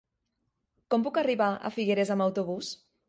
[0.95, 2.73] Com puc arribar a Figueres amb autobús?